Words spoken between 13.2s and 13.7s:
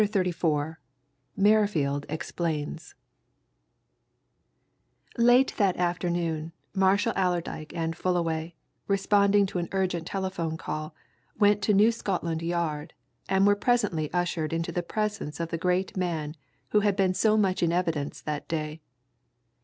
and were